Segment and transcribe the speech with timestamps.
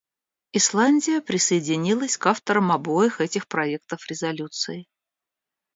[0.53, 4.87] Исландия присоединилась к авторам обоих этих проектов резолюций.